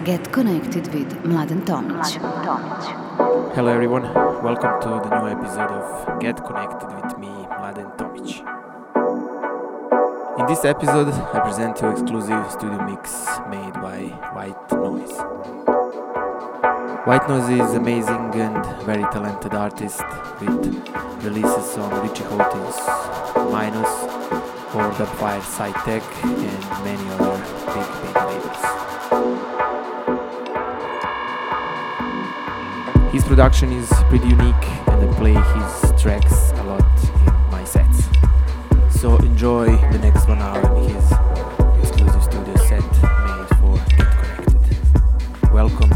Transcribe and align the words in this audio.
is 0.00 0.06
Get 0.06 0.32
Connected 0.32 0.92
with 0.94 1.08
Mladen 1.24 1.64
Tomic. 1.64 2.04
Hello 3.54 3.72
everyone, 3.72 4.02
welcome 4.42 4.80
to 4.80 4.88
the 4.88 5.20
new 5.20 5.28
episode 5.28 5.70
of 5.70 6.20
Get 6.20 6.44
Connected 6.44 6.88
with 6.94 7.18
me, 7.18 7.28
Mladen 7.28 7.96
Tomic. 7.96 8.40
In 10.38 10.46
this 10.46 10.64
episode, 10.64 11.08
I 11.08 11.40
present 11.40 11.80
you 11.80 11.90
exclusive 11.90 12.50
studio 12.50 12.84
mix 12.86 13.26
made 13.48 13.74
by 13.74 14.04
White 14.32 14.72
Noise. 14.72 15.18
White 17.06 17.28
Noise 17.28 17.50
is 17.60 17.74
amazing 17.74 18.34
and 18.34 18.64
very 18.84 19.04
talented 19.12 19.54
artist 19.54 20.02
with 20.40 21.24
releases 21.24 21.76
on 21.78 21.90
Richie 22.06 22.24
Hawtin's 22.24 22.78
Minus 23.52 24.20
or 24.74 24.92
Side 25.42 25.74
Tech 25.84 26.02
and 26.24 26.84
many 26.84 27.10
other 27.10 27.36
big, 27.74 27.88
big 28.02 28.16
labels. 28.16 28.89
His 33.12 33.24
production 33.24 33.72
is 33.72 33.88
pretty 34.08 34.28
unique 34.28 34.66
and 34.86 35.02
I 35.02 35.14
play 35.16 35.32
his 35.34 36.00
tracks 36.00 36.52
a 36.52 36.62
lot 36.62 36.80
in 37.26 37.50
my 37.50 37.64
sets. 37.64 38.04
So 38.88 39.16
enjoy 39.16 39.66
the 39.90 39.98
next 39.98 40.28
one 40.28 40.38
hour 40.38 40.60
in 40.78 40.94
his 40.94 41.12
exclusive 41.82 42.22
studio 42.22 42.54
set 42.56 42.84
made 43.26 43.48
for 43.58 43.76
Get 43.96 44.06
Connected. 44.46 45.52
Welcome, 45.52 45.90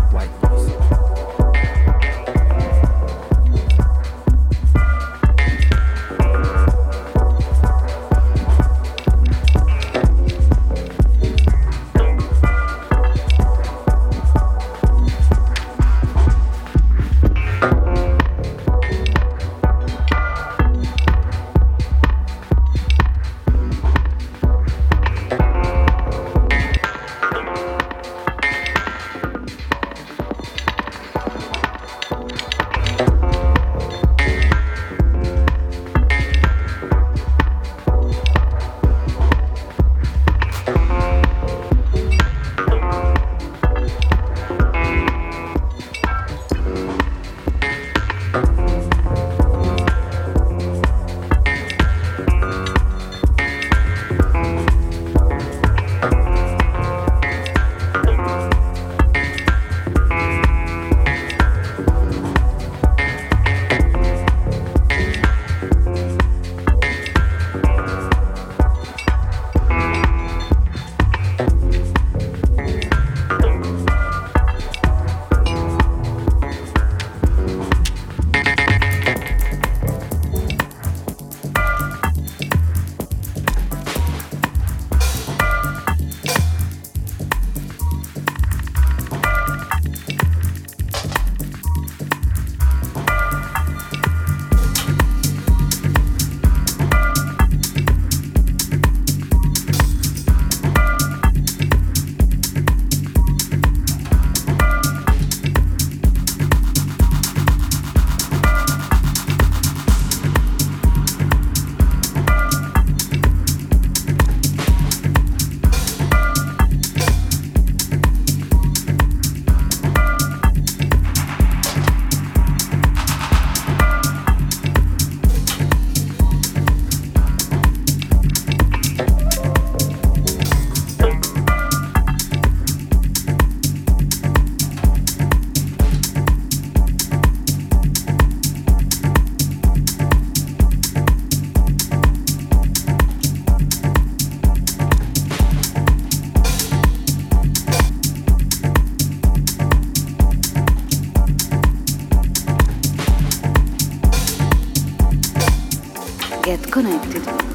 Get 156.44 156.71
connected. 156.71 157.53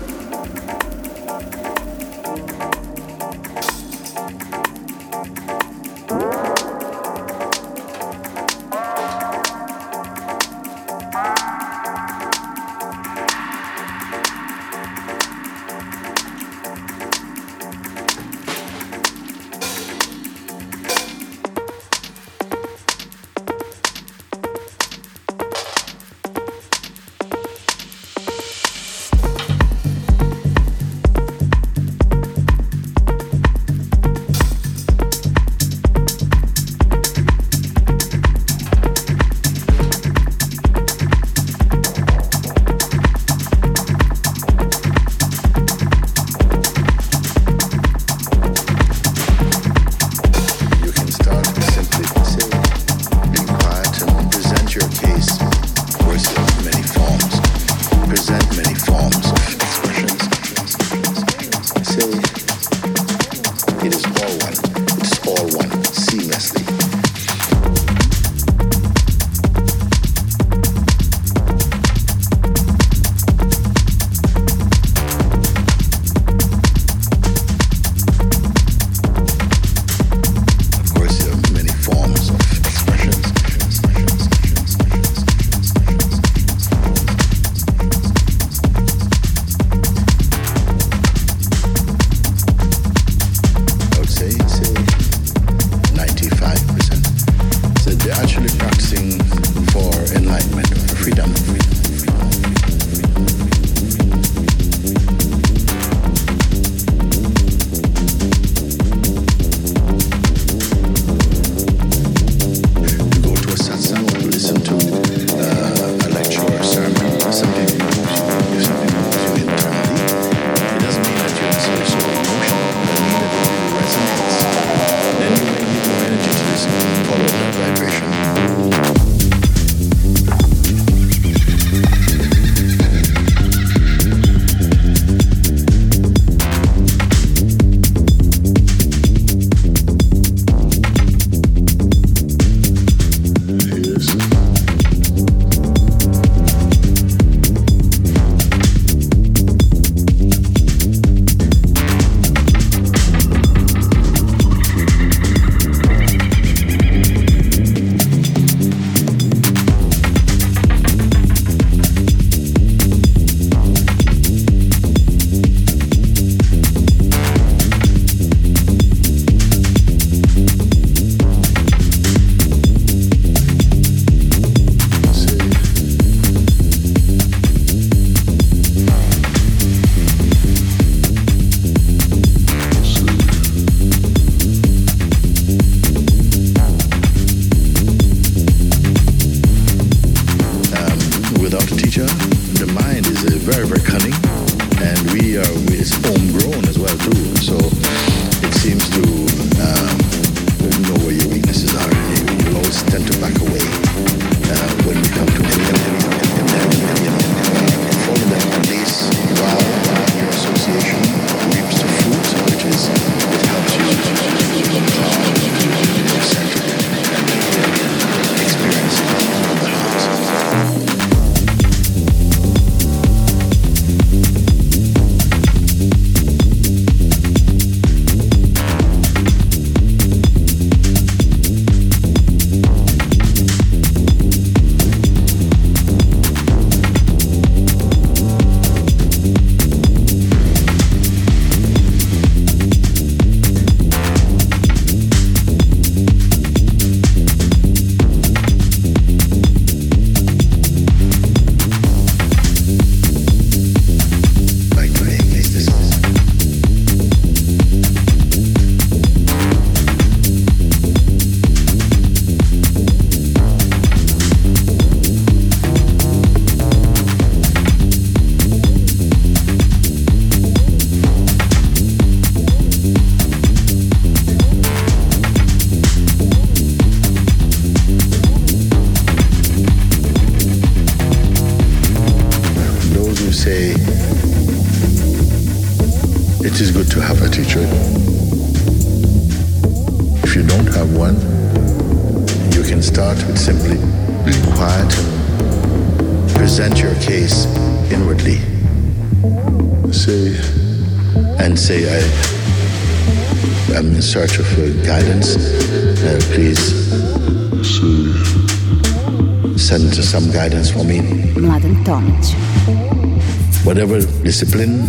Discipline, 314.39 314.87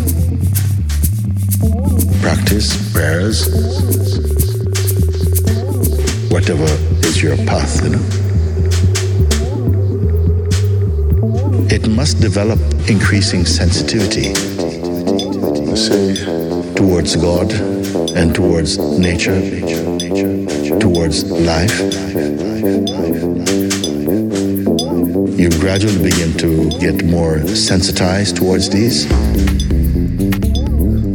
practice, 2.21 2.93
prayers, 2.93 3.49
whatever 6.31 6.63
is 7.09 7.21
your 7.21 7.37
path, 7.39 7.83
you 7.83 7.91
know. 7.91 8.05
It 11.69 11.89
must 11.89 12.21
develop 12.21 12.61
increasing 12.89 13.45
sensitivity 13.45 14.35
towards 16.77 17.17
God 17.17 17.51
and 18.15 18.33
towards 18.33 18.79
nature, 18.79 19.41
towards 20.79 21.29
life. 21.29 22.30
You 25.41 25.49
gradually 25.53 26.03
begin 26.03 26.37
to 26.37 26.69
get 26.81 27.03
more 27.03 27.39
sensitized 27.47 28.37
towards 28.37 28.69
these. 28.69 29.09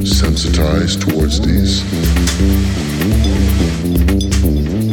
Sensitized 0.04 1.04
towards 1.04 1.40
these. 1.42 1.84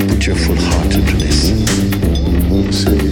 Put 0.06 0.26
your 0.26 0.36
full 0.36 0.56
heart 0.56 0.94
into 0.94 1.16
this. 1.16 1.48
See, 2.76 3.08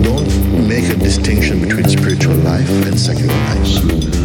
don't 0.00 0.68
make 0.68 0.90
a 0.90 0.94
distinction 0.94 1.62
between 1.62 1.88
spiritual 1.88 2.36
life 2.36 2.70
and 2.86 2.96
secular 2.96 3.34
life. 3.34 4.15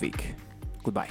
Week. 0.00 0.34
Goodbye. 0.82 1.08